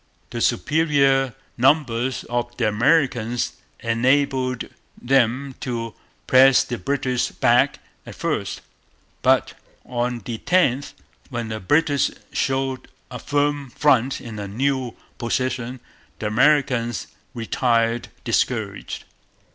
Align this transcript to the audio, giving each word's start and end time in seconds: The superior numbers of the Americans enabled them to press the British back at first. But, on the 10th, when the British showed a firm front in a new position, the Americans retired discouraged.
The 0.31 0.41
superior 0.41 1.35
numbers 1.59 2.23
of 2.23 2.57
the 2.57 2.67
Americans 2.67 3.53
enabled 3.81 4.67
them 4.99 5.53
to 5.59 5.93
press 6.25 6.63
the 6.63 6.79
British 6.79 7.29
back 7.29 7.77
at 8.03 8.15
first. 8.15 8.61
But, 9.21 9.53
on 9.85 10.23
the 10.25 10.39
10th, 10.39 10.93
when 11.29 11.49
the 11.49 11.59
British 11.59 12.09
showed 12.33 12.87
a 13.11 13.19
firm 13.19 13.69
front 13.69 14.19
in 14.19 14.39
a 14.39 14.47
new 14.47 14.95
position, 15.19 15.79
the 16.17 16.25
Americans 16.25 17.05
retired 17.35 18.07
discouraged. 18.23 19.03